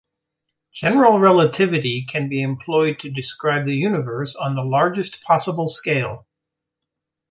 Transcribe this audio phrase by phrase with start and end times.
[0.73, 6.25] General relativity can be employed to describe the universe on the largest possible scale.